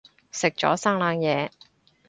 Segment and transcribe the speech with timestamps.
[0.31, 1.51] 食咗生冷嘢